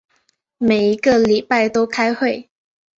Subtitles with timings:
[0.57, 2.49] 每一个礼拜都开会。